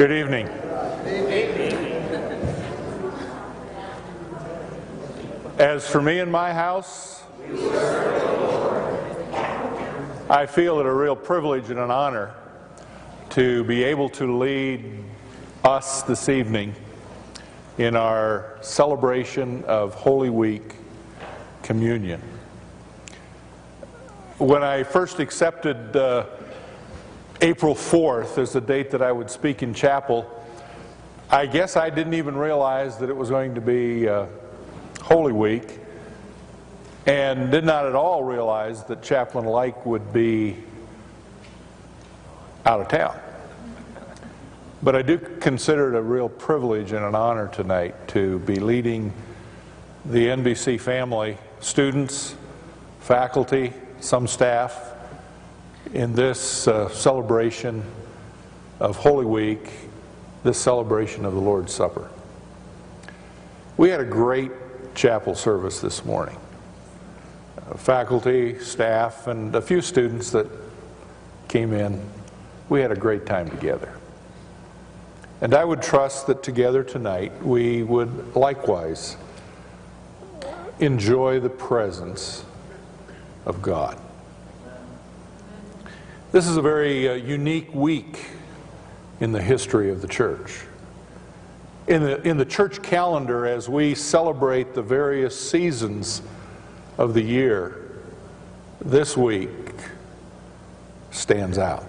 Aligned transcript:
Good 0.00 0.12
evening. 0.12 0.48
As 5.58 5.86
for 5.86 6.00
me 6.00 6.20
and 6.20 6.32
my 6.32 6.54
house, 6.54 7.22
I 10.30 10.46
feel 10.46 10.80
it 10.80 10.86
a 10.86 10.90
real 10.90 11.14
privilege 11.14 11.68
and 11.68 11.78
an 11.78 11.90
honor 11.90 12.32
to 13.28 13.62
be 13.64 13.84
able 13.84 14.08
to 14.08 14.38
lead 14.38 15.04
us 15.64 16.00
this 16.04 16.30
evening 16.30 16.74
in 17.76 17.94
our 17.94 18.56
celebration 18.62 19.62
of 19.64 19.92
Holy 19.92 20.30
Week 20.30 20.76
communion. 21.62 22.22
When 24.38 24.62
I 24.62 24.82
first 24.82 25.20
accepted 25.20 25.94
uh, 25.94 26.24
April 27.42 27.74
4th 27.74 28.36
is 28.36 28.52
the 28.52 28.60
date 28.60 28.90
that 28.90 29.00
I 29.00 29.10
would 29.10 29.30
speak 29.30 29.62
in 29.62 29.72
chapel, 29.72 30.30
I 31.30 31.46
guess 31.46 31.74
I 31.74 31.88
didn't 31.88 32.12
even 32.12 32.36
realize 32.36 32.98
that 32.98 33.08
it 33.08 33.16
was 33.16 33.30
going 33.30 33.54
to 33.54 33.62
be 33.62 34.06
uh, 34.06 34.26
Holy 35.00 35.32
Week 35.32 35.78
and 37.06 37.50
did 37.50 37.64
not 37.64 37.86
at 37.86 37.94
all 37.94 38.22
realize 38.22 38.84
that 38.84 39.02
Chaplain 39.02 39.46
Like 39.46 39.86
would 39.86 40.12
be 40.12 40.58
out 42.66 42.82
of 42.82 42.88
town. 42.88 43.18
But 44.82 44.94
I 44.94 45.00
do 45.00 45.16
consider 45.16 45.94
it 45.94 45.98
a 45.98 46.02
real 46.02 46.28
privilege 46.28 46.92
and 46.92 47.04
an 47.04 47.14
honor 47.14 47.48
tonight 47.48 48.08
to 48.08 48.38
be 48.40 48.56
leading 48.56 49.14
the 50.04 50.26
NBC 50.26 50.78
family, 50.78 51.38
students, 51.60 52.34
faculty, 53.00 53.72
some 54.00 54.26
staff, 54.26 54.90
in 55.92 56.14
this 56.14 56.68
uh, 56.68 56.88
celebration 56.88 57.82
of 58.78 58.96
Holy 58.96 59.26
Week, 59.26 59.70
this 60.44 60.58
celebration 60.58 61.24
of 61.24 61.34
the 61.34 61.40
Lord's 61.40 61.72
Supper. 61.72 62.08
We 63.76 63.88
had 63.88 64.00
a 64.00 64.04
great 64.04 64.52
chapel 64.94 65.34
service 65.34 65.80
this 65.80 66.04
morning. 66.04 66.36
Uh, 67.58 67.74
faculty, 67.74 68.58
staff, 68.58 69.26
and 69.26 69.54
a 69.54 69.60
few 69.60 69.80
students 69.80 70.30
that 70.30 70.46
came 71.48 71.72
in. 71.72 72.00
We 72.68 72.80
had 72.80 72.92
a 72.92 72.96
great 72.96 73.26
time 73.26 73.48
together. 73.50 73.92
And 75.40 75.54
I 75.54 75.64
would 75.64 75.82
trust 75.82 76.26
that 76.26 76.42
together 76.42 76.84
tonight 76.84 77.42
we 77.42 77.82
would 77.82 78.36
likewise 78.36 79.16
enjoy 80.78 81.40
the 81.40 81.50
presence 81.50 82.44
of 83.46 83.60
God. 83.60 83.98
This 86.32 86.46
is 86.46 86.56
a 86.56 86.62
very 86.62 87.08
uh, 87.08 87.14
unique 87.14 87.74
week 87.74 88.24
in 89.18 89.32
the 89.32 89.42
history 89.42 89.90
of 89.90 90.00
the 90.00 90.06
church. 90.06 90.60
In 91.88 92.04
the, 92.04 92.22
in 92.22 92.36
the 92.36 92.44
church 92.44 92.80
calendar, 92.82 93.46
as 93.46 93.68
we 93.68 93.96
celebrate 93.96 94.72
the 94.72 94.82
various 94.82 95.50
seasons 95.50 96.22
of 96.98 97.14
the 97.14 97.20
year, 97.20 98.04
this 98.80 99.16
week 99.16 99.50
stands 101.10 101.58
out. 101.58 101.84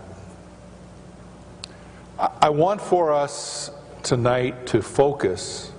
I 2.18 2.50
want 2.50 2.82
for 2.82 3.14
us 3.14 3.70
tonight 4.02 4.66
to 4.68 4.82
focus 4.82 5.72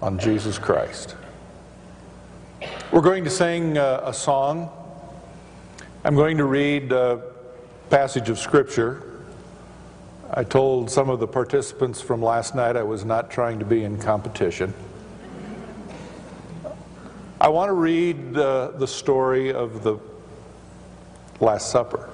on 0.00 0.16
Jesus 0.16 0.58
Christ. 0.58 1.16
We're 2.92 3.00
going 3.00 3.24
to 3.24 3.30
sing 3.30 3.78
uh, 3.78 4.02
a 4.04 4.14
song. 4.14 4.70
I'm 6.02 6.14
going 6.14 6.38
to 6.38 6.44
read 6.44 6.92
a 6.92 7.20
passage 7.90 8.30
of 8.30 8.38
Scripture. 8.38 9.02
I 10.30 10.44
told 10.44 10.90
some 10.90 11.10
of 11.10 11.20
the 11.20 11.26
participants 11.26 12.00
from 12.00 12.22
last 12.22 12.54
night 12.54 12.74
I 12.74 12.82
was 12.82 13.04
not 13.04 13.30
trying 13.30 13.58
to 13.58 13.66
be 13.66 13.84
in 13.84 13.98
competition. 13.98 14.72
I 17.38 17.48
want 17.48 17.68
to 17.68 17.74
read 17.74 18.34
uh, 18.34 18.70
the 18.78 18.86
story 18.86 19.52
of 19.52 19.82
the 19.82 19.98
Last 21.38 21.70
Supper. 21.70 22.08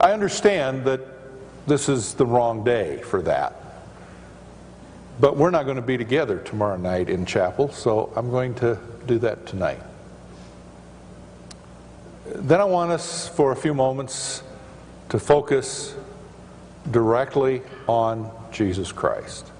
I 0.00 0.10
understand 0.10 0.84
that 0.86 1.00
this 1.68 1.88
is 1.88 2.14
the 2.14 2.26
wrong 2.26 2.64
day 2.64 3.02
for 3.02 3.22
that. 3.22 3.54
But 5.20 5.36
we're 5.36 5.50
not 5.50 5.62
going 5.62 5.76
to 5.76 5.82
be 5.82 5.96
together 5.96 6.38
tomorrow 6.38 6.76
night 6.76 7.08
in 7.08 7.24
chapel, 7.24 7.70
so 7.70 8.12
I'm 8.16 8.32
going 8.32 8.56
to 8.56 8.80
do 9.06 9.20
that 9.20 9.46
tonight. 9.46 9.80
Then 12.34 12.60
I 12.60 12.64
want 12.64 12.90
us 12.90 13.28
for 13.28 13.52
a 13.52 13.56
few 13.56 13.72
moments 13.72 14.42
to 15.08 15.18
focus 15.18 15.94
directly 16.90 17.62
on 17.86 18.30
Jesus 18.52 18.92
Christ. 18.92 19.50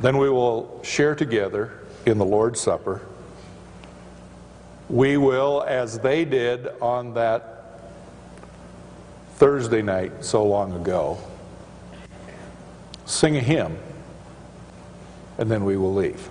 Then 0.00 0.18
we 0.18 0.28
will 0.28 0.80
share 0.82 1.14
together 1.14 1.80
in 2.06 2.18
the 2.18 2.24
Lord's 2.24 2.60
Supper. 2.60 3.02
We 4.88 5.16
will, 5.16 5.64
as 5.66 5.98
they 6.00 6.24
did 6.24 6.68
on 6.80 7.14
that 7.14 7.80
Thursday 9.36 9.82
night 9.82 10.24
so 10.24 10.44
long 10.44 10.72
ago, 10.72 11.18
sing 13.06 13.36
a 13.36 13.40
hymn, 13.40 13.78
and 15.38 15.50
then 15.50 15.64
we 15.64 15.76
will 15.76 15.94
leave. 15.94 16.28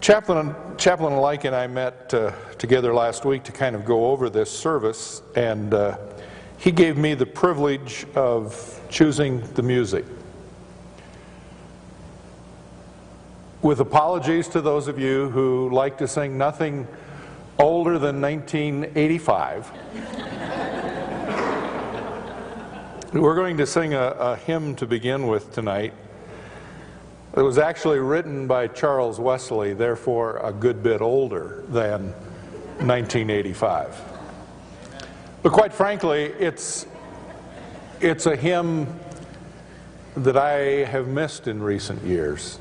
Chaplain, 0.00 0.54
Chaplain 0.76 1.16
Like 1.16 1.44
and 1.44 1.56
I 1.56 1.66
met 1.66 2.12
uh, 2.12 2.32
together 2.64 2.94
last 2.94 3.26
week 3.26 3.42
to 3.42 3.52
kind 3.52 3.76
of 3.76 3.84
go 3.84 4.06
over 4.06 4.30
this 4.30 4.50
service, 4.50 5.20
and 5.36 5.74
uh, 5.74 5.98
he 6.56 6.70
gave 6.70 6.96
me 6.96 7.12
the 7.12 7.26
privilege 7.26 8.06
of 8.14 8.80
choosing 8.88 9.42
the 9.52 9.62
music. 9.62 10.06
With 13.60 13.80
apologies 13.80 14.48
to 14.48 14.62
those 14.62 14.88
of 14.88 14.98
you 14.98 15.28
who 15.28 15.68
like 15.74 15.98
to 15.98 16.08
sing 16.08 16.38
nothing 16.38 16.88
older 17.58 17.98
than 17.98 18.22
1985. 18.22 19.70
We're 23.12 23.36
going 23.36 23.58
to 23.58 23.66
sing 23.66 23.92
a, 23.92 24.06
a, 24.08 24.36
hymn 24.36 24.74
to 24.76 24.86
begin 24.86 25.26
with 25.26 25.52
tonight. 25.52 25.92
It 27.36 27.42
was 27.42 27.58
actually 27.58 27.98
written 27.98 28.46
by 28.46 28.68
Charles 28.68 29.20
Wesley, 29.20 29.74
therefore 29.74 30.38
a 30.38 30.50
good 30.50 30.82
bit 30.82 31.02
older 31.02 31.62
than 31.68 32.14
1985. 32.80 34.00
But 35.42 35.52
quite 35.52 35.72
frankly, 35.72 36.24
it's, 36.38 36.86
it's 38.00 38.26
a 38.26 38.34
hymn 38.34 39.00
that 40.16 40.36
I 40.36 40.84
have 40.84 41.08
missed 41.08 41.48
in 41.48 41.62
recent 41.62 42.02
years. 42.02 42.58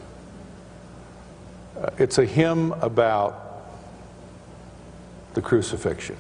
Uh, 1.78 1.90
it's 1.98 2.18
a 2.18 2.26
hymn 2.26 2.72
about 2.74 3.66
the 5.34 5.42
crucifixion. 5.42 6.18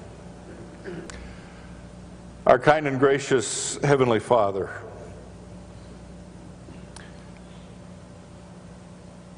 Our 2.45 2.59
kind 2.59 2.87
and 2.87 2.99
gracious 2.99 3.77
Heavenly 3.83 4.19
Father, 4.19 4.69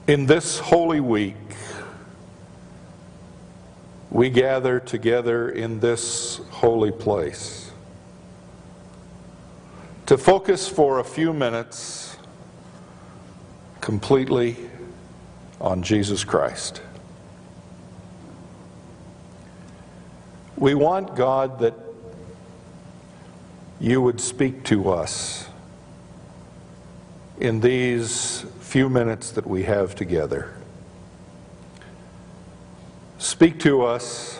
in 0.07 0.25
this 0.25 0.59
holy 0.59 0.99
week, 0.99 1.35
we 4.16 4.30
gather 4.30 4.80
together 4.80 5.50
in 5.50 5.81
this 5.81 6.40
holy 6.50 6.90
place 6.90 7.70
to 10.06 10.18
focus 10.18 10.70
for 10.70 11.00
a 11.00 11.03
few 11.03 11.34
minutes 11.34 12.16
completely 13.82 14.56
on 15.59 15.84
Jesus 15.84 16.23
Christ. 16.23 16.82
We 20.56 20.76
want 20.76 21.18
God 21.18 21.59
that 21.59 21.73
you 23.82 24.02
would 24.02 24.22
speak 24.22 24.64
to 24.64 24.91
us 24.91 25.50
in 27.38 27.59
these 27.59 28.46
few 28.61 28.88
minutes 28.88 29.32
that 29.32 29.46
we 29.46 29.64
have 29.64 29.94
together. 29.94 30.53
Speak 33.25 33.59
to 33.61 33.81
us 33.81 34.39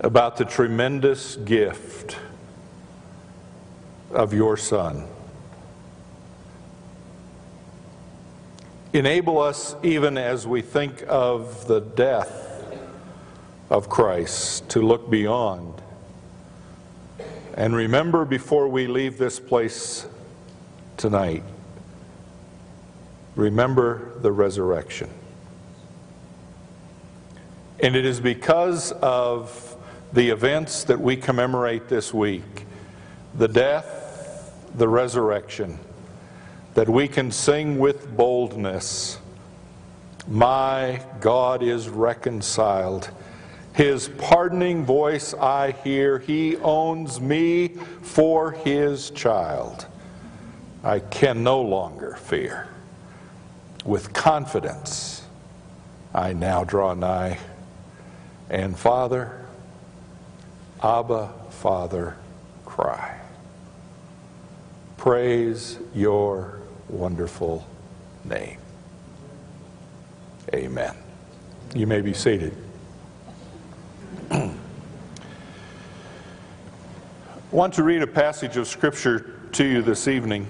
about 0.00 0.36
the 0.36 0.44
tremendous 0.44 1.36
gift 1.36 2.18
of 4.10 4.34
your 4.34 4.58
Son. 4.58 5.06
Enable 8.92 9.40
us, 9.40 9.74
even 9.82 10.18
as 10.18 10.46
we 10.46 10.60
think 10.60 11.02
of 11.08 11.66
the 11.66 11.80
death 11.80 12.62
of 13.70 13.88
Christ, 13.88 14.68
to 14.68 14.82
look 14.82 15.08
beyond 15.08 15.80
and 17.54 17.74
remember 17.74 18.26
before 18.26 18.68
we 18.68 18.86
leave 18.88 19.16
this 19.16 19.40
place 19.40 20.06
tonight, 20.98 21.44
remember 23.36 24.12
the 24.20 24.30
resurrection. 24.30 25.08
And 27.80 27.96
it 27.96 28.04
is 28.04 28.20
because 28.20 28.92
of 28.92 29.76
the 30.12 30.30
events 30.30 30.84
that 30.84 31.00
we 31.00 31.16
commemorate 31.16 31.88
this 31.88 32.14
week 32.14 32.66
the 33.36 33.48
death, 33.48 34.54
the 34.76 34.88
resurrection, 34.88 35.76
that 36.74 36.88
we 36.88 37.08
can 37.08 37.32
sing 37.32 37.78
with 37.78 38.16
boldness, 38.16 39.18
My 40.28 41.02
God 41.20 41.62
is 41.62 41.88
reconciled. 41.88 43.10
His 43.74 44.08
pardoning 44.08 44.84
voice 44.84 45.34
I 45.34 45.72
hear. 45.72 46.20
He 46.20 46.56
owns 46.58 47.20
me 47.20 47.68
for 48.02 48.52
his 48.52 49.10
child. 49.10 49.86
I 50.84 51.00
can 51.00 51.42
no 51.42 51.60
longer 51.60 52.14
fear. 52.14 52.68
With 53.84 54.12
confidence, 54.12 55.24
I 56.14 56.34
now 56.34 56.62
draw 56.62 56.94
nigh. 56.94 57.38
And 58.50 58.78
Father, 58.78 59.44
Abba, 60.82 61.32
Father, 61.50 62.16
cry. 62.64 63.18
Praise 64.96 65.78
your 65.94 66.60
wonderful 66.88 67.66
name. 68.24 68.58
Amen. 70.54 70.94
You 71.74 71.86
may 71.86 72.00
be 72.00 72.12
seated. 72.12 72.56
I 74.30 74.50
want 77.50 77.74
to 77.74 77.82
read 77.82 78.02
a 78.02 78.06
passage 78.06 78.56
of 78.56 78.68
Scripture 78.68 79.40
to 79.52 79.64
you 79.64 79.82
this 79.82 80.06
evening 80.06 80.46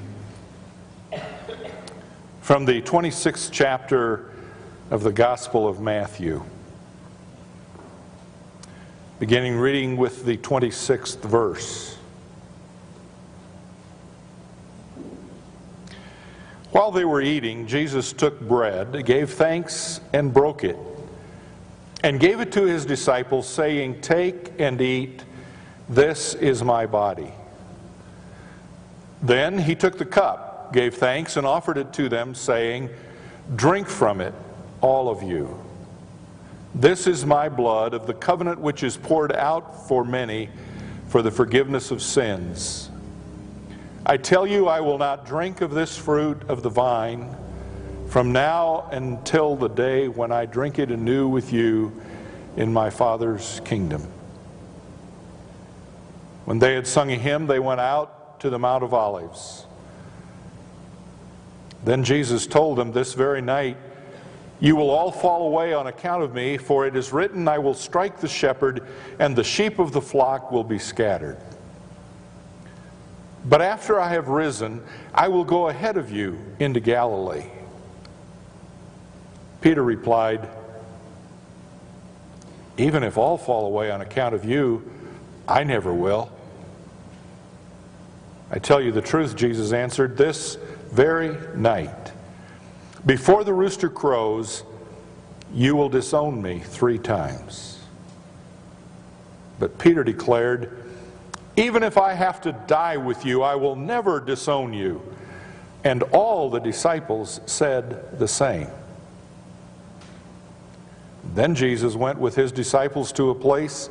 from 2.41 2.65
the 2.65 2.83
26th 2.83 3.51
chapter 3.53 4.31
of 4.91 5.03
the 5.03 5.13
Gospel 5.13 5.67
of 5.67 5.81
Matthew. 5.81 6.45
Beginning 9.25 9.57
reading 9.57 9.97
with 9.97 10.27
the 10.27 10.37
26th 10.37 11.23
verse. 11.23 11.97
While 16.73 16.91
they 16.91 17.07
were 17.07 17.23
eating, 17.23 17.67
Jesus 17.67 18.13
took 18.13 18.39
bread, 18.39 19.07
gave 19.07 19.31
thanks, 19.31 20.03
and 20.13 20.35
broke 20.35 20.63
it, 20.63 20.77
and 22.03 22.21
gave 22.21 22.41
it 22.41 22.53
to 22.53 22.65
his 22.65 22.85
disciples, 22.85 23.49
saying, 23.49 24.03
Take 24.03 24.61
and 24.61 24.79
eat, 24.79 25.25
this 25.89 26.35
is 26.35 26.63
my 26.63 26.85
body. 26.85 27.33
Then 29.23 29.59
he 29.59 29.75
took 29.75 29.97
the 29.97 30.05
cup, 30.05 30.75
gave 30.75 30.97
thanks, 30.97 31.39
and 31.39 31.47
offered 31.47 31.79
it 31.79 31.95
to 31.95 32.11
them, 32.11 32.35
saying, 32.35 32.91
Drink 33.57 33.89
from 33.89 34.21
it, 34.21 34.35
all 34.83 35.09
of 35.09 35.23
you. 35.23 35.65
This 36.75 37.07
is 37.07 37.25
my 37.25 37.49
blood 37.49 37.95
of 37.95 38.07
the 38.07 38.15
covenant 38.15 38.61
which 38.61 38.83
is 38.83 38.97
poured 38.97 39.33
out 39.33 39.87
for 39.87 40.05
many 40.05 40.51
for 41.09 41.23
the 41.23 41.31
forgiveness 41.31 41.93
of 41.93 42.03
sins. 42.03 42.91
I 44.05 44.17
tell 44.17 44.47
you, 44.47 44.67
I 44.67 44.81
will 44.81 44.99
not 44.99 45.25
drink 45.25 45.61
of 45.61 45.71
this 45.71 45.97
fruit 45.97 46.43
of 46.49 46.63
the 46.63 46.69
vine 46.69 47.35
from 48.09 48.33
now 48.33 48.89
until 48.91 49.55
the 49.55 49.69
day 49.69 50.09
when 50.09 50.33
I 50.33 50.47
drink 50.47 50.79
it 50.79 50.91
anew 50.91 51.29
with 51.29 51.53
you 51.53 52.01
in 52.57 52.73
my 52.73 52.91
Father's 52.91 53.61
kingdom. 53.65 54.03
When 56.45 56.59
they 56.59 56.75
had 56.75 56.87
sung 56.87 57.11
a 57.13 57.17
hymn, 57.17 57.47
they 57.47 57.61
went 57.61 57.81
out 57.81 58.41
to 58.41 58.51
the 58.51 58.59
Mount 58.59 58.85
of 58.85 58.93
Olives. 58.93 59.65
Then 61.85 62.05
Jesus 62.05 62.47
told 62.47 62.79
them, 62.79 62.93
This 62.93 63.15
very 63.15 63.41
night 63.41 63.77
you 64.65 64.75
will 64.77 64.89
all 64.89 65.13
fall 65.13 65.47
away 65.47 65.75
on 65.75 65.89
account 65.89 66.23
of 66.23 66.33
me, 66.33 66.57
for 66.57 66.87
it 66.87 66.97
is 66.97 67.13
written, 67.13 67.47
I 67.49 67.59
will 67.59 67.75
strike 67.75 68.19
the 68.19 68.29
shepherd, 68.29 68.89
and 69.19 69.37
the 69.37 69.45
sheep 69.45 69.79
of 69.79 69.93
the 69.93 70.01
flock 70.01 70.51
will 70.51 70.65
be 70.65 70.79
scattered. 70.79 71.37
But 73.45 73.61
after 73.61 74.01
I 74.01 74.09
have 74.09 74.29
risen, 74.29 74.83
I 75.13 75.29
will 75.29 75.45
go 75.45 75.69
ahead 75.69 75.99
of 75.99 76.11
you 76.11 76.39
into 76.59 76.81
Galilee. 76.81 77.45
Peter 79.61 79.85
replied, 79.85 80.49
Even 82.79 83.03
if 83.03 83.19
all 83.19 83.37
fall 83.37 83.67
away 83.67 83.91
on 83.91 84.01
account 84.01 84.35
of 84.35 84.47
you, 84.47 84.91
I 85.47 85.65
never 85.65 85.93
will. 85.93 86.33
I 88.51 88.61
tell 88.61 88.81
you 88.81 88.93
the 88.93 89.03
truth, 89.03 89.37
Jesus 89.37 89.75
answered, 89.75 90.17
this 90.17 90.57
very 90.91 91.37
night, 91.55 92.14
before 93.07 93.45
the 93.45 93.53
rooster 93.53 93.89
crows, 93.89 94.65
you 95.53 95.77
will 95.77 95.89
disown 95.89 96.41
me 96.43 96.59
three 96.59 96.99
times. 96.99 97.81
But 99.59 99.79
Peter 99.79 100.03
declared, 100.03 100.85
even 101.57 101.83
if 101.83 101.99
I 101.99 102.15
have 102.15 102.41
to 102.43 102.53
die 102.67 102.97
with 102.97 103.25
you, 103.25 103.43
I 103.43 103.55
will 103.55 103.77
never 103.77 104.21
disown 104.21 104.73
you. 104.73 105.01
And 105.85 106.03
all 106.05 106.51
the 106.51 106.59
disciples 106.59 107.41
said 107.47 108.19
the 108.19 108.27
same. 108.27 108.69
Then 111.35 111.55
Jesus 111.55 111.95
went 111.95 112.19
with 112.19 112.35
his 112.35 112.53
disciples 112.53 113.13
to 113.13 113.31
a 113.31 113.35
place 113.35 113.89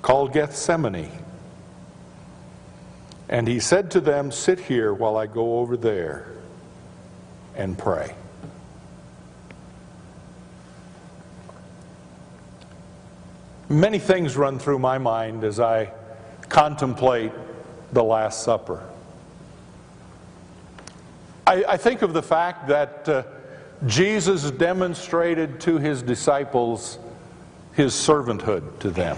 called 0.00 0.32
Gethsemane. 0.32 1.10
And 3.28 3.46
he 3.46 3.60
said 3.60 3.90
to 3.92 4.00
them, 4.00 4.32
Sit 4.32 4.58
here 4.58 4.94
while 4.94 5.16
I 5.16 5.26
go 5.26 5.58
over 5.58 5.76
there 5.76 6.32
and 7.54 7.76
pray. 7.76 8.14
Many 13.68 13.98
things 13.98 14.36
run 14.36 14.58
through 14.58 14.78
my 14.78 14.96
mind 14.96 15.44
as 15.44 15.60
I 15.60 15.92
contemplate 16.48 17.32
the 17.92 18.02
Last 18.02 18.42
Supper. 18.42 18.82
I, 21.46 21.64
I 21.68 21.76
think 21.76 22.02
of 22.02 22.14
the 22.14 22.22
fact 22.22 22.68
that 22.68 23.08
uh, 23.08 23.22
Jesus 23.86 24.50
demonstrated 24.50 25.60
to 25.60 25.78
his 25.78 26.02
disciples 26.02 26.98
his 27.74 27.92
servanthood 27.92 28.80
to 28.80 28.90
them. 28.90 29.16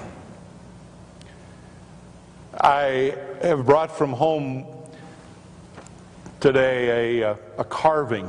I 2.60 3.16
have 3.42 3.64
brought 3.64 3.96
from 3.96 4.12
home 4.12 4.66
today 6.40 7.20
a, 7.20 7.38
a 7.56 7.64
carving 7.64 8.28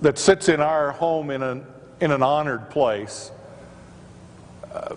that 0.00 0.18
sits 0.18 0.48
in 0.48 0.60
our 0.60 0.90
home 0.92 1.30
in 1.30 1.42
an, 1.42 1.64
in 2.00 2.10
an 2.10 2.22
honored 2.22 2.70
place. 2.70 3.30
Uh, 4.72 4.94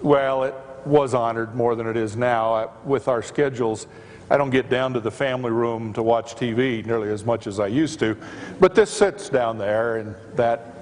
well, 0.00 0.44
it 0.44 0.54
was 0.84 1.14
honored 1.14 1.54
more 1.54 1.74
than 1.74 1.86
it 1.86 1.96
is 1.96 2.16
now. 2.16 2.54
I, 2.54 2.68
with 2.84 3.08
our 3.08 3.22
schedules, 3.22 3.86
I 4.30 4.36
don't 4.36 4.50
get 4.50 4.70
down 4.70 4.94
to 4.94 5.00
the 5.00 5.10
family 5.10 5.50
room 5.50 5.92
to 5.94 6.02
watch 6.02 6.34
TV 6.34 6.84
nearly 6.84 7.10
as 7.10 7.24
much 7.24 7.46
as 7.46 7.60
I 7.60 7.66
used 7.66 7.98
to, 8.00 8.16
but 8.58 8.74
this 8.74 8.90
sits 8.90 9.28
down 9.28 9.58
there 9.58 9.98
in 9.98 10.14
that 10.34 10.74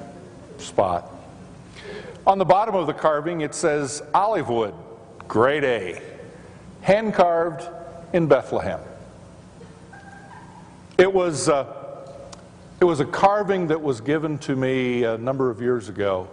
spot. 0.59 1.11
On 2.26 2.38
the 2.38 2.44
bottom 2.44 2.75
of 2.75 2.87
the 2.87 2.94
carving, 2.94 3.42
it 3.42 3.54
says 3.54 4.02
olive 4.14 4.49
wood, 4.49 4.75
grade 5.28 5.64
A, 5.64 6.02
hand 6.80 7.12
carved 7.12 7.68
in 8.14 8.26
Bethlehem. 8.28 8.80
It 10.97 11.12
was, 11.12 11.49
uh, 11.49 11.66
it 12.80 12.85
was 12.85 13.00
a 13.00 13.04
carving 13.04 13.66
that 13.66 13.83
was 13.83 14.00
given 14.00 14.38
to 14.38 14.56
me 14.56 15.04
a 15.04 15.18
number 15.18 15.50
of 15.50 15.61
years 15.61 15.88
ago 15.88 16.28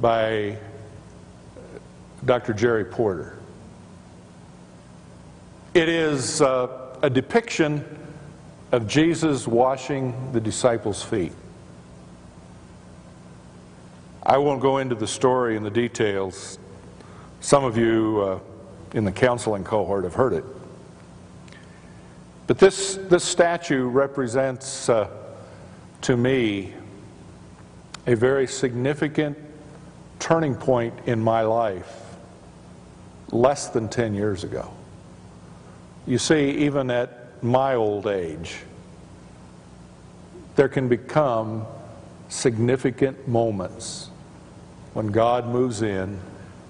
by 0.00 0.58
Dr. 2.24 2.52
Jerry 2.52 2.84
Porter. 2.84 3.38
It 5.74 5.88
is 5.88 6.40
uh, 6.40 6.96
a 7.02 7.10
depiction 7.10 7.84
of 8.72 8.86
Jesus 8.86 9.46
washing 9.46 10.32
the 10.32 10.40
disciples' 10.40 11.02
feet. 11.02 11.32
I 14.22 14.38
won't 14.38 14.60
go 14.60 14.78
into 14.78 14.94
the 14.94 15.06
story 15.06 15.56
and 15.56 15.66
the 15.66 15.70
details. 15.70 16.58
Some 17.40 17.64
of 17.64 17.76
you 17.76 18.22
uh, 18.22 18.38
in 18.96 19.04
the 19.04 19.12
counseling 19.12 19.64
cohort 19.64 20.04
have 20.04 20.14
heard 20.14 20.32
it. 20.32 20.44
But 22.46 22.58
this, 22.58 22.96
this 23.08 23.24
statue 23.24 23.86
represents 23.86 24.88
uh, 24.88 25.08
to 26.02 26.16
me 26.16 26.72
a 28.06 28.14
very 28.14 28.46
significant 28.46 29.36
turning 30.24 30.54
point 30.54 30.94
in 31.04 31.22
my 31.22 31.42
life 31.42 32.16
less 33.30 33.68
than 33.68 33.90
10 33.90 34.14
years 34.14 34.42
ago. 34.42 34.72
You 36.06 36.16
see, 36.16 36.50
even 36.64 36.90
at 36.90 37.42
my 37.42 37.74
old 37.74 38.06
age, 38.06 38.60
there 40.56 40.70
can 40.70 40.88
become 40.88 41.66
significant 42.30 43.28
moments 43.28 44.08
when 44.94 45.08
God 45.08 45.46
moves 45.46 45.82
in 45.82 46.18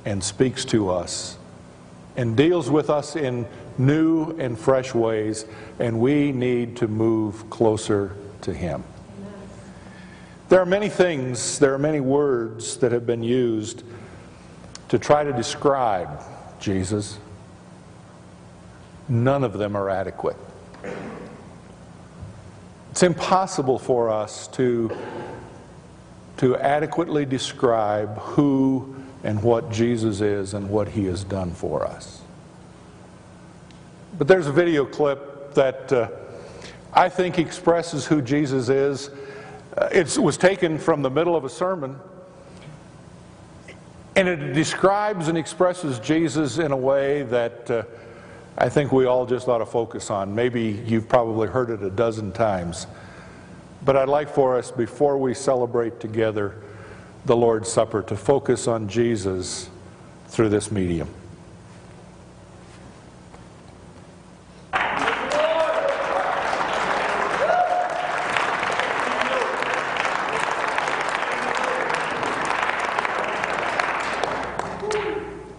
and 0.04 0.22
speaks 0.24 0.64
to 0.64 0.90
us 0.90 1.38
and 2.16 2.36
deals 2.36 2.68
with 2.68 2.90
us 2.90 3.14
in 3.14 3.46
new 3.78 4.36
and 4.36 4.58
fresh 4.58 4.92
ways, 4.94 5.46
and 5.78 6.00
we 6.00 6.32
need 6.32 6.76
to 6.78 6.88
move 6.88 7.48
closer 7.50 8.16
to 8.40 8.52
Him. 8.52 8.82
There 10.48 10.60
are 10.60 10.66
many 10.66 10.88
things, 10.88 11.58
there 11.58 11.72
are 11.72 11.78
many 11.78 12.00
words 12.00 12.76
that 12.78 12.92
have 12.92 13.06
been 13.06 13.22
used 13.22 13.82
to 14.88 14.98
try 14.98 15.24
to 15.24 15.32
describe 15.32 16.22
Jesus. 16.60 17.18
none 19.08 19.44
of 19.44 19.54
them 19.54 19.76
are 19.76 19.90
adequate. 19.90 20.36
It's 22.90 23.02
impossible 23.02 23.78
for 23.78 24.08
us 24.08 24.46
to, 24.48 24.96
to 26.38 26.56
adequately 26.56 27.26
describe 27.26 28.16
who 28.18 28.94
and 29.24 29.42
what 29.42 29.72
Jesus 29.72 30.20
is 30.20 30.54
and 30.54 30.70
what 30.70 30.88
he 30.88 31.06
has 31.06 31.24
done 31.24 31.50
for 31.50 31.84
us. 31.86 32.22
But 34.16 34.28
there's 34.28 34.46
a 34.46 34.52
video 34.52 34.84
clip 34.84 35.54
that 35.54 35.92
uh, 35.92 36.08
I 36.92 37.08
think 37.08 37.38
expresses 37.38 38.06
who 38.06 38.22
Jesus 38.22 38.68
is. 38.68 39.10
Uh, 39.76 39.88
it 39.92 40.16
was 40.18 40.36
taken 40.36 40.78
from 40.78 41.02
the 41.02 41.10
middle 41.10 41.34
of 41.34 41.44
a 41.44 41.48
sermon, 41.48 41.98
and 44.16 44.28
it 44.28 44.52
describes 44.52 45.28
and 45.28 45.36
expresses 45.36 45.98
Jesus 45.98 46.58
in 46.58 46.70
a 46.72 46.76
way 46.76 47.22
that 47.24 47.70
uh, 47.70 47.82
I 48.56 48.68
think 48.68 48.92
we 48.92 49.06
all 49.06 49.26
just 49.26 49.48
ought 49.48 49.58
to 49.58 49.66
focus 49.66 50.10
on. 50.10 50.34
Maybe 50.34 50.82
you've 50.86 51.08
probably 51.08 51.48
heard 51.48 51.70
it 51.70 51.82
a 51.82 51.90
dozen 51.90 52.30
times. 52.30 52.86
But 53.84 53.96
I'd 53.96 54.08
like 54.08 54.28
for 54.28 54.56
us, 54.56 54.70
before 54.70 55.18
we 55.18 55.34
celebrate 55.34 56.00
together 56.00 56.54
the 57.26 57.36
Lord's 57.36 57.70
Supper, 57.70 58.02
to 58.02 58.16
focus 58.16 58.68
on 58.68 58.88
Jesus 58.88 59.68
through 60.28 60.48
this 60.48 60.70
medium. 60.70 61.08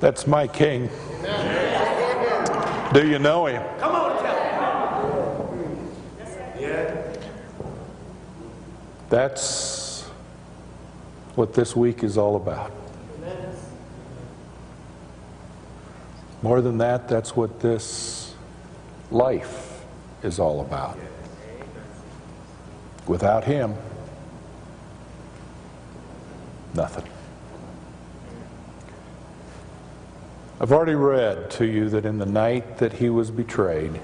That's 0.06 0.28
my 0.28 0.46
king. 0.46 0.88
Do 2.94 3.08
you 3.08 3.18
know 3.18 3.48
him? 3.48 3.64
Come 3.80 3.96
on, 3.96 4.24
tell 4.24 5.50
him. 5.50 5.90
Yeah. 6.60 7.18
That's 9.10 10.04
what 11.34 11.56
this 11.56 11.76
week 11.76 12.04
is 12.04 12.20
all 12.20 12.36
about. 12.36 12.72
More 16.44 16.62
than 16.62 16.78
that, 16.78 17.08
that's 17.08 17.36
what 17.36 17.60
this 17.60 18.36
life 19.10 19.84
is 20.22 20.38
all 20.38 20.62
about. 20.62 21.00
Without 23.08 23.44
Him, 23.44 23.74
nothing. 26.76 27.15
I've 30.58 30.72
already 30.72 30.96
read 30.96 31.52
to 31.52 31.66
you 31.66 31.90
that 31.90 32.06
in 32.06 32.18
the 32.18 32.26
night 32.26 32.78
that 32.78 32.94
he 32.94 33.10
was 33.10 33.30
betrayed, 33.30 34.00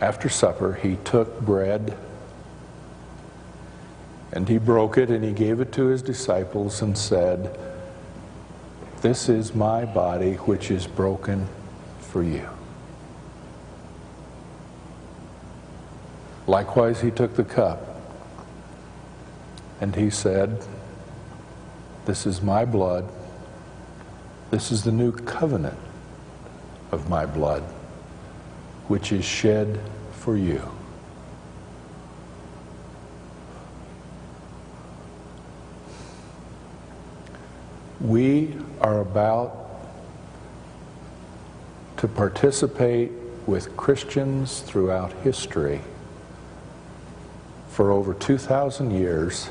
after 0.00 0.28
supper, 0.28 0.74
he 0.74 0.96
took 1.04 1.40
bread 1.40 1.96
and 4.32 4.48
he 4.48 4.58
broke 4.58 4.96
it 4.96 5.10
and 5.10 5.24
he 5.24 5.32
gave 5.32 5.60
it 5.60 5.72
to 5.72 5.86
his 5.86 6.02
disciples 6.02 6.82
and 6.82 6.96
said, 6.96 7.58
This 9.00 9.28
is 9.28 9.56
my 9.56 9.84
body 9.84 10.34
which 10.34 10.70
is 10.70 10.86
broken 10.86 11.48
for 11.98 12.22
you. 12.22 12.48
Likewise, 16.46 17.00
he 17.00 17.10
took 17.10 17.34
the 17.34 17.44
cup 17.44 18.00
and 19.80 19.96
he 19.96 20.10
said, 20.10 20.64
This 22.04 22.24
is 22.24 22.40
my 22.40 22.64
blood 22.64 23.10
this 24.50 24.70
is 24.70 24.84
the 24.84 24.92
new 24.92 25.12
covenant 25.12 25.78
of 26.92 27.08
my 27.08 27.26
blood, 27.26 27.62
which 28.88 29.12
is 29.12 29.24
shed 29.24 29.80
for 30.12 30.36
you. 30.36 30.62
We 38.00 38.56
are 38.80 39.00
about 39.00 39.66
to 41.96 42.06
participate 42.06 43.10
with 43.46 43.76
Christians 43.76 44.60
throughout 44.60 45.12
history 45.24 45.80
for 47.68 47.90
over 47.90 48.14
2,000 48.14 48.90
years 48.90 49.48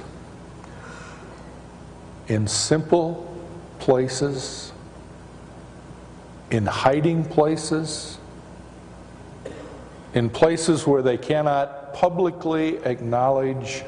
in 2.27 2.47
simple 2.47 3.31
places 3.79 4.71
in 6.55 6.65
hiding 6.65 7.25
places, 7.25 8.17
in 10.13 10.29
places 10.29 10.87
where 10.87 11.01
they 11.01 11.17
cannot 11.17 11.93
publicly 11.93 12.77
acknowledge 12.85 13.83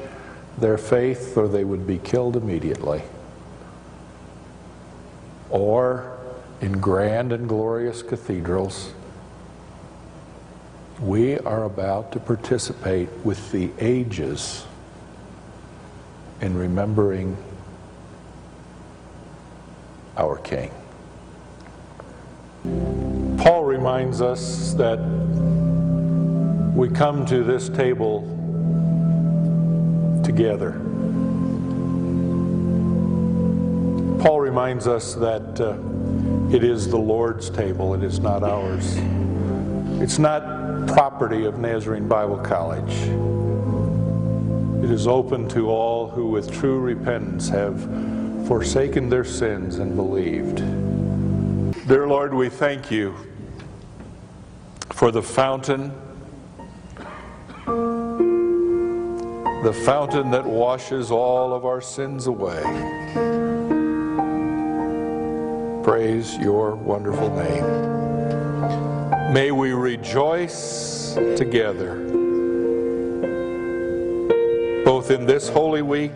their 0.58 0.76
faith 0.76 1.34
or 1.38 1.48
they 1.48 1.64
would 1.64 1.86
be 1.86 1.96
killed 1.96 2.36
immediately, 2.36 3.00
or 5.48 6.18
in 6.60 6.72
grand 6.72 7.32
and 7.32 7.48
glorious 7.48 8.02
cathedrals. 8.02 8.92
We 11.00 11.38
are 11.38 11.64
about 11.64 12.12
to 12.12 12.20
participate 12.20 13.08
with 13.24 13.50
the 13.50 13.70
ages 13.78 14.66
in 16.42 16.54
remembering 16.54 17.34
our 20.18 20.36
King. 20.36 20.70
Paul 22.64 23.64
reminds 23.64 24.20
us 24.20 24.74
that 24.74 24.98
we 26.74 26.88
come 26.88 27.24
to 27.26 27.44
this 27.44 27.68
table 27.68 28.22
together. 30.24 30.72
Paul 34.20 34.40
reminds 34.40 34.86
us 34.86 35.14
that 35.14 35.60
uh, 35.60 35.76
it 36.54 36.64
is 36.64 36.88
the 36.88 36.98
Lord's 36.98 37.50
table, 37.50 37.94
it 37.94 38.02
is 38.02 38.18
not 38.18 38.42
ours. 38.42 38.96
It's 40.00 40.18
not 40.18 40.86
property 40.88 41.44
of 41.44 41.58
Nazarene 41.58 42.08
Bible 42.08 42.38
College. 42.38 42.92
It 44.84 44.90
is 44.90 45.06
open 45.06 45.48
to 45.50 45.70
all 45.70 46.08
who, 46.08 46.26
with 46.26 46.52
true 46.52 46.80
repentance, 46.80 47.48
have 47.48 47.80
forsaken 48.46 49.08
their 49.08 49.24
sins 49.24 49.78
and 49.78 49.94
believed. 49.94 50.60
Dear 51.88 52.06
Lord, 52.06 52.34
we 52.34 52.50
thank 52.50 52.90
you 52.90 53.14
for 54.90 55.10
the 55.10 55.22
fountain, 55.22 55.90
the 59.64 59.72
fountain 59.86 60.30
that 60.32 60.44
washes 60.44 61.10
all 61.10 61.54
of 61.54 61.64
our 61.64 61.80
sins 61.80 62.26
away. 62.26 62.60
Praise 65.82 66.36
your 66.36 66.74
wonderful 66.74 67.34
name. 67.34 67.64
May 69.32 69.50
we 69.50 69.72
rejoice 69.72 71.14
together, 71.38 71.94
both 74.84 75.10
in 75.10 75.24
this 75.24 75.48
Holy 75.48 75.80
Week, 75.80 76.12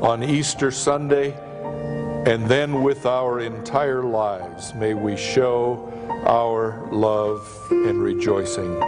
on 0.00 0.22
Easter 0.22 0.70
Sunday, 0.70 1.36
and 2.28 2.46
then 2.46 2.82
with 2.82 3.06
our 3.06 3.40
entire 3.40 4.02
lives, 4.02 4.74
may 4.74 4.92
we 4.92 5.16
show 5.16 5.90
our 6.26 6.86
love 6.92 7.48
and 7.70 8.02
rejoicing 8.02 8.78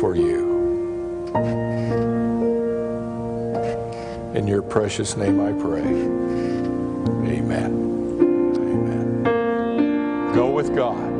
for 0.00 0.16
you. 0.16 0.50
In 4.34 4.46
your 4.46 4.62
precious 4.62 5.18
name 5.18 5.38
I 5.38 5.52
pray. 5.52 5.82
Amen. 7.30 7.72
Amen. 8.56 9.22
Go 10.34 10.48
with 10.48 10.74
God. 10.74 11.11